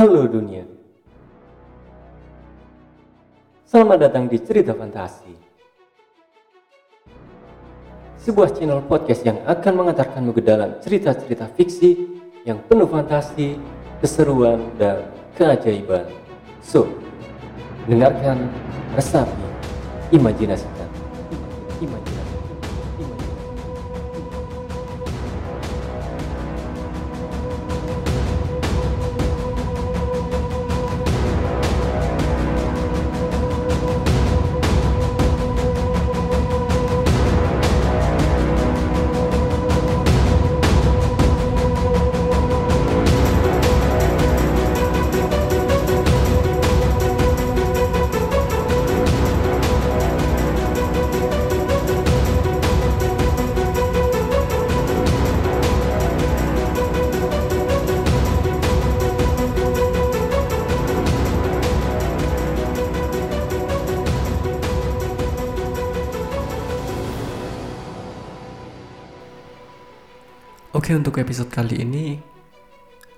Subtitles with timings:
[0.00, 0.64] Halo dunia.
[3.68, 5.28] Selamat datang di Cerita Fantasi.
[8.16, 12.16] Sebuah channel podcast yang akan mengantarkanmu ke dalam cerita-cerita fiksi
[12.48, 13.60] yang penuh fantasi,
[14.00, 15.04] keseruan, dan
[15.36, 16.08] keajaiban.
[16.64, 16.88] So,
[17.84, 18.48] dengarkan,
[18.96, 19.44] resapi,
[20.16, 20.88] imajinasikan.
[21.76, 22.19] Imajinasikan.
[70.90, 72.18] Oke, untuk episode kali ini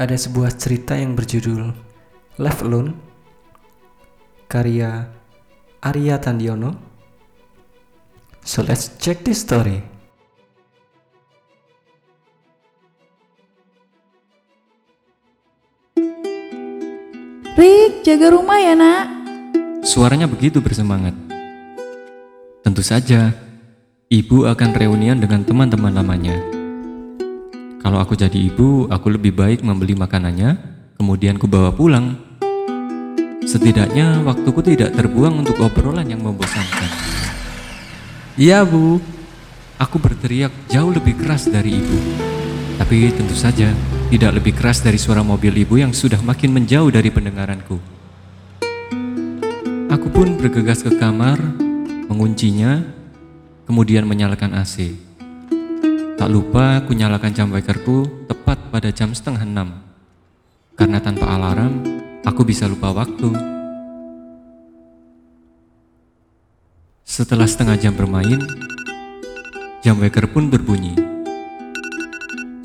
[0.00, 1.68] ada sebuah cerita yang berjudul
[2.40, 2.96] Left Alone
[4.48, 5.04] karya
[5.84, 6.72] Arya Tandiono.
[8.40, 9.84] So let's check this story.
[17.52, 19.12] Rick, jaga rumah ya nak.
[19.84, 21.12] Suaranya begitu bersemangat.
[22.64, 23.36] Tentu saja,
[24.08, 26.57] ibu akan reunian dengan teman-teman lamanya.
[27.88, 30.60] Kalau aku jadi ibu, aku lebih baik membeli makanannya,
[31.00, 32.20] kemudian ku bawa pulang.
[33.48, 36.84] Setidaknya waktuku tidak terbuang untuk obrolan yang membosankan.
[38.36, 39.00] Iya bu,
[39.80, 41.96] aku berteriak jauh lebih keras dari ibu.
[42.76, 43.72] Tapi tentu saja
[44.12, 47.80] tidak lebih keras dari suara mobil ibu yang sudah makin menjauh dari pendengaranku.
[49.88, 51.40] Aku pun bergegas ke kamar,
[52.04, 52.84] menguncinya,
[53.64, 55.07] kemudian menyalakan AC.
[56.18, 59.70] Tak lupa aku nyalakan jam wakerku tepat pada jam setengah enam.
[60.74, 61.78] Karena tanpa alarm,
[62.26, 63.30] aku bisa lupa waktu.
[67.06, 68.42] Setelah setengah jam bermain,
[69.86, 70.98] jam waker pun berbunyi.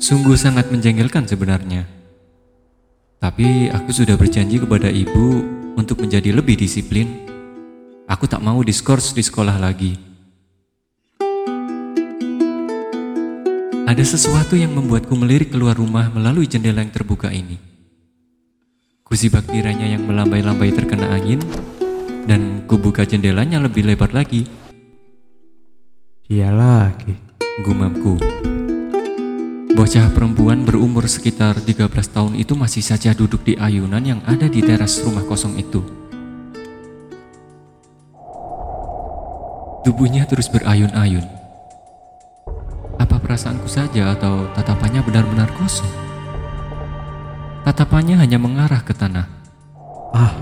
[0.02, 1.86] Sungguh sangat menjengkelkan sebenarnya.
[3.22, 5.46] Tapi aku sudah berjanji kepada ibu
[5.78, 7.22] untuk menjadi lebih disiplin.
[8.10, 10.13] Aku tak mau diskors di sekolah lagi.
[13.84, 17.60] Ada sesuatu yang membuatku melirik keluar rumah melalui jendela yang terbuka ini.
[19.04, 21.36] Kusibak kiranya yang melambai-lambai terkena angin,
[22.24, 24.48] dan kubuka jendelanya lebih lebar lagi.
[26.24, 27.12] Dia lagi.
[27.60, 28.16] Gumamku.
[29.76, 34.64] Bocah perempuan berumur sekitar 13 tahun itu masih saja duduk di ayunan yang ada di
[34.64, 35.84] teras rumah kosong itu.
[39.84, 41.33] Tubuhnya terus berayun-ayun.
[43.24, 45.88] Perasaanku saja atau tatapannya benar-benar kosong?
[47.64, 49.24] Tatapannya hanya mengarah ke tanah.
[50.12, 50.36] Ah,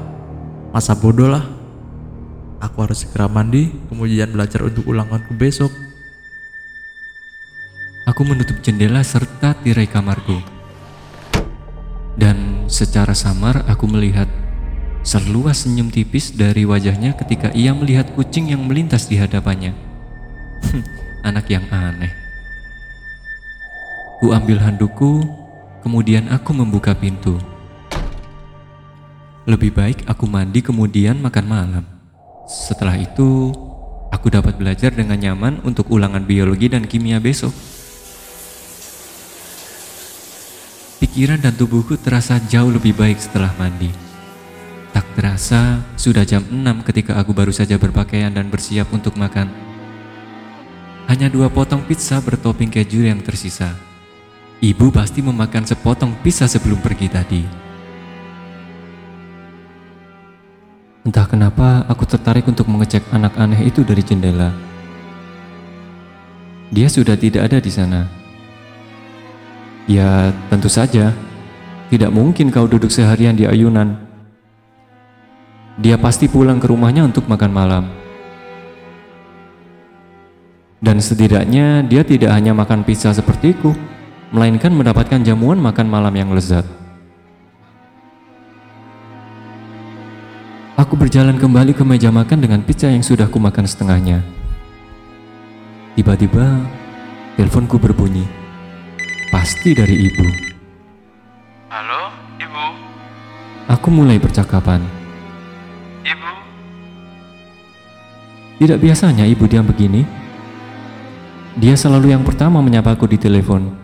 [0.75, 1.47] masa bodoh lah.
[2.59, 5.71] Aku harus segera mandi, kemudian belajar untuk ulanganku besok.
[8.11, 10.43] Aku menutup jendela serta tirai kamarku.
[12.19, 14.27] Dan secara samar aku melihat
[15.07, 19.71] seluas senyum tipis dari wajahnya ketika ia melihat kucing yang melintas di hadapannya.
[21.31, 22.22] Anak yang aneh.
[24.23, 25.19] Ku ambil handukku,
[25.83, 27.43] kemudian aku membuka pintu.
[29.51, 31.85] Lebih baik aku mandi kemudian makan malam.
[32.47, 33.51] Setelah itu,
[34.15, 37.51] aku dapat belajar dengan nyaman untuk ulangan biologi dan kimia besok.
[41.03, 43.91] Pikiran dan tubuhku terasa jauh lebih baik setelah mandi.
[44.95, 49.51] Tak terasa, sudah jam 6 ketika aku baru saja berpakaian dan bersiap untuk makan.
[51.11, 53.91] Hanya dua potong pizza bertoping keju yang tersisa.
[54.63, 57.43] Ibu pasti memakan sepotong pizza sebelum pergi tadi.
[61.03, 64.55] Entah kenapa aku tertarik untuk mengecek anak aneh itu dari jendela.
[66.71, 68.07] Dia sudah tidak ada di sana.
[69.91, 71.11] Ya, tentu saja.
[71.91, 73.99] Tidak mungkin kau duduk seharian di ayunan.
[75.75, 77.85] Dia pasti pulang ke rumahnya untuk makan malam.
[80.79, 83.75] Dan setidaknya dia tidak hanya makan pizza sepertiku,
[84.33, 86.65] melainkan mendapatkan jamuan makan malam yang lezat.
[90.73, 94.25] Aku berjalan kembali ke meja makan dengan pizza yang sudah kumakan setengahnya.
[95.93, 96.65] Tiba-tiba,
[97.37, 98.25] teleponku berbunyi.
[99.29, 100.27] Pasti dari ibu.
[101.69, 102.67] Halo, Ibu.
[103.69, 104.81] Aku mulai percakapan.
[106.05, 106.33] Ibu,
[108.65, 110.05] Tidak biasanya ibu diam begini.
[111.57, 113.82] Dia selalu yang pertama menyapaku di telepon.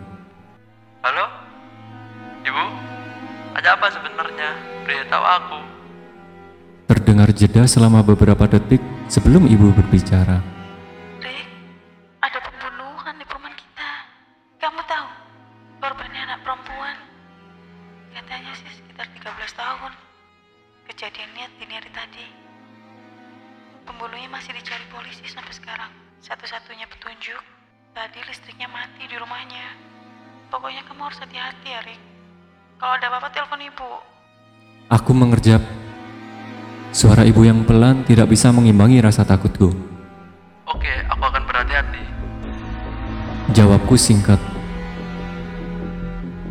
[5.29, 5.61] Aku.
[6.89, 10.41] Terdengar jeda selama beberapa detik sebelum ibu berbicara.
[11.21, 11.45] Rick,
[12.25, 13.89] ada pembunuhan di perumahan kita.
[14.57, 15.07] Kamu tahu,
[15.85, 16.97] korbannya anak perempuan.
[18.09, 19.93] Katanya sih sekitar 13 tahun.
[20.89, 22.25] Kejadiannya dini hari tadi.
[23.85, 25.93] Pembunuhnya masih dicari polisi sampai sekarang.
[26.25, 27.41] Satu-satunya petunjuk,
[27.93, 29.77] tadi listriknya mati di rumahnya.
[30.49, 32.01] Pokoknya kamu harus hati-hati ya, Rick.
[32.81, 34.18] Kalau ada apa-apa, telepon ibu.
[34.89, 35.61] Aku mengerjap.
[36.89, 39.69] Suara ibu yang pelan tidak bisa mengimbangi rasa takutku.
[40.65, 42.01] Oke, aku akan berhati-hati.
[43.53, 44.41] Jawabku singkat.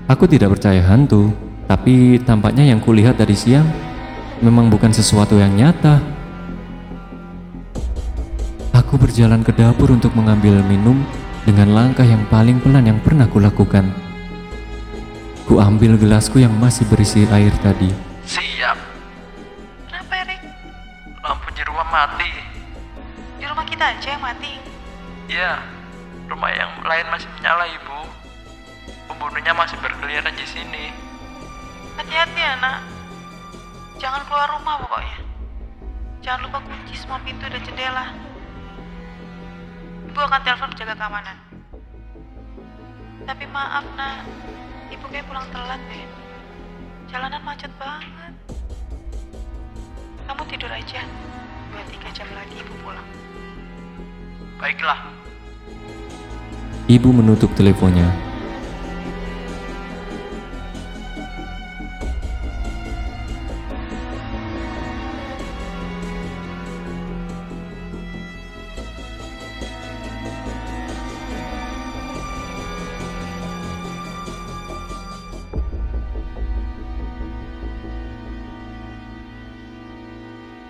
[0.06, 1.35] Aku tidak percaya hantu,
[1.67, 3.67] tapi tampaknya yang kulihat dari siang
[4.38, 5.99] memang bukan sesuatu yang nyata.
[8.70, 11.02] Aku berjalan ke dapur untuk mengambil minum
[11.43, 13.91] dengan langkah yang paling pelan yang pernah kulakukan.
[15.43, 18.07] Ku ambil gelasku yang masih berisi air tadi.
[18.29, 18.77] Siap,
[19.89, 20.45] Kenapa, Rick?
[21.25, 22.29] lampu di rumah mati.
[23.41, 24.53] Di rumah kita aja yang mati.
[25.33, 25.65] Iya,
[26.29, 27.99] rumah yang lain masih menyala, Ibu.
[29.09, 30.93] Pembunuhnya masih berkeliaran di sini.
[31.97, 32.85] Hati-hati ya, nak.
[33.97, 35.19] Jangan keluar rumah pokoknya.
[36.21, 38.13] Jangan lupa kunci semua pintu dan jendela.
[40.05, 41.37] Ibu akan telepon penjaga keamanan.
[43.25, 44.21] Tapi maaf, nak.
[44.93, 46.28] Ibu kayak pulang telat deh.
[47.08, 48.32] Jalanan macet banget.
[50.28, 51.00] Kamu tidur aja.
[51.72, 53.08] Dua tiga jam lagi ibu pulang.
[54.60, 55.00] Baiklah,
[56.88, 58.28] Ibu menutup teleponnya.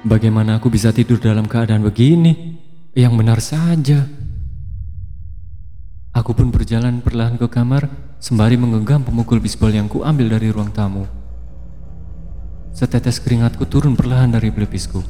[0.08, 2.56] Bagaimana aku bisa tidur dalam keadaan begini?
[2.96, 4.08] Yang benar saja.
[6.16, 11.04] Aku pun berjalan perlahan ke kamar sembari menggenggam pemukul bisbol yang kuambil dari ruang tamu.
[12.72, 15.04] Setetes keringatku turun perlahan dari pelipisku.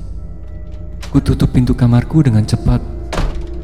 [1.14, 2.82] Ku tutup pintu kamarku dengan cepat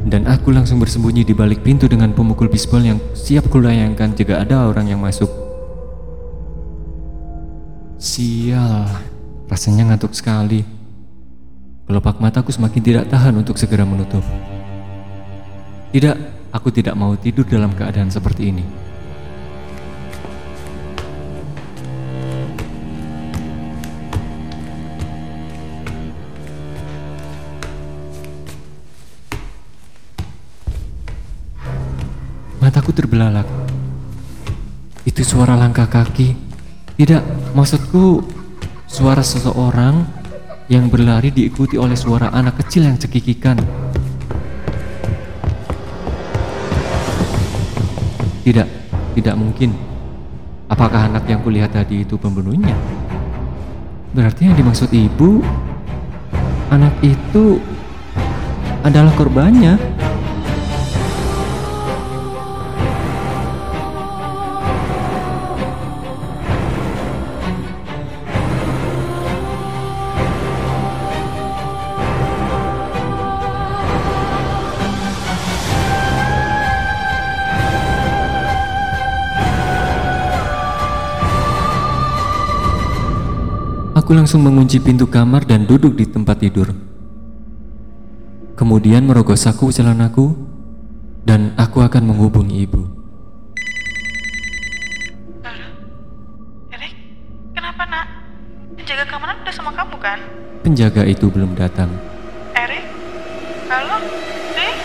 [0.06, 4.70] dan aku langsung bersembunyi di balik pintu dengan pemukul bisbol yang siap kulayangkan jika ada
[4.70, 5.34] orang yang masuk.
[7.98, 8.86] Sial,
[9.50, 10.83] rasanya ngantuk sekali.
[11.84, 14.24] Kelopak mataku semakin tidak tahan untuk segera menutup.
[15.92, 16.16] Tidak,
[16.48, 18.64] aku tidak mau tidur dalam keadaan seperti ini.
[32.64, 33.44] Mataku terbelalak.
[35.04, 36.32] Itu suara langkah kaki.
[36.96, 38.24] Tidak, maksudku
[38.88, 40.23] suara seseorang
[40.64, 43.60] yang berlari diikuti oleh suara anak kecil yang cekikikan.
[48.44, 48.68] Tidak,
[49.16, 49.72] tidak mungkin.
[50.68, 52.72] Apakah anak yang kulihat tadi itu pembunuhnya?
[54.16, 55.44] Berarti yang dimaksud ibu,
[56.72, 57.60] anak itu
[58.84, 59.76] adalah korbannya.
[84.04, 86.76] Aku langsung mengunci pintu kamar dan duduk di tempat tidur.
[88.52, 90.36] Kemudian merogoh saku celanaku
[91.24, 92.84] dan aku akan menghubungi ibu.
[96.68, 96.92] Erik,
[97.56, 98.06] kenapa nak?
[98.76, 100.20] Penjaga keamanan udah sama kamu kan?
[100.60, 101.88] Penjaga itu belum datang.
[102.52, 102.84] Erik?
[103.72, 104.04] Halo?
[104.52, 104.76] Rick?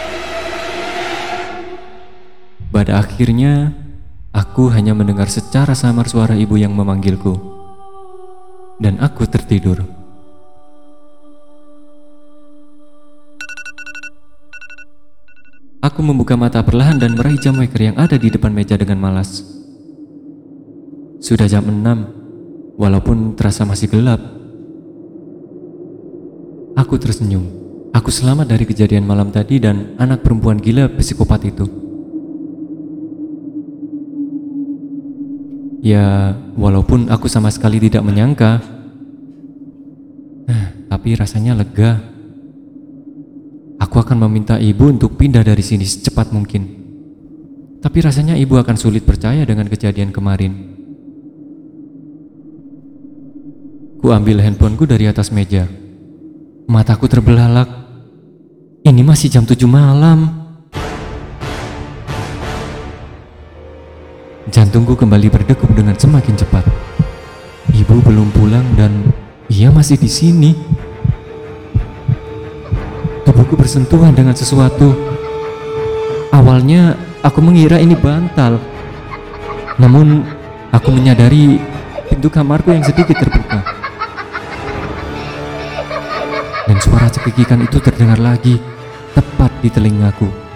[2.71, 3.75] Pada akhirnya,
[4.31, 7.59] aku hanya mendengar secara samar suara ibu yang memanggilku.
[8.79, 9.83] Dan aku tertidur.
[15.79, 19.43] Aku membuka mata perlahan dan meraih jam waker yang ada di depan meja dengan malas.
[21.19, 24.19] Sudah jam 6, walaupun terasa masih gelap.
[26.75, 27.48] Aku tersenyum.
[27.95, 31.78] Aku selamat dari kejadian malam tadi dan anak perempuan gila psikopat itu.
[35.79, 38.79] Ya, walaupun aku sama sekali tidak menyangka
[40.89, 42.01] tapi rasanya lega.
[43.79, 46.67] Aku akan meminta ibu untuk pindah dari sini secepat mungkin.
[47.79, 50.51] Tapi rasanya ibu akan sulit percaya dengan kejadian kemarin.
[54.03, 55.63] Ku ambil handphoneku dari atas meja.
[56.67, 57.69] Mataku terbelalak.
[58.83, 60.49] Ini masih jam 7 malam.
[64.50, 66.65] Jantungku kembali berdegup dengan semakin cepat.
[67.70, 69.13] Ibu belum pulang dan
[69.46, 70.58] ia masih di sini.
[73.29, 74.98] Tubuhku bersentuhan dengan sesuatu.
[76.34, 78.58] Awalnya aku mengira ini bantal.
[79.77, 80.25] Namun
[80.74, 81.62] aku menyadari
[82.10, 83.62] pintu kamarku yang sedikit terbuka.
[86.65, 88.58] Dan suara cekikikan itu terdengar lagi
[89.13, 90.49] tepat di telingaku.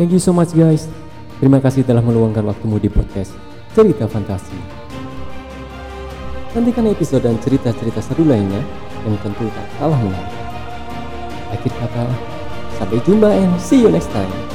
[0.00, 0.88] Thank you so much guys.
[1.36, 3.36] Terima kasih telah meluangkan waktumu di podcast
[3.76, 4.56] Cerita Fantasi.
[6.56, 8.60] Nantikan episode dan cerita-cerita seru lainnya
[9.04, 10.36] yang tentu tak kalah menarik.
[11.52, 12.04] Akhir kata,
[12.80, 14.51] sampai jumpa and see you next time.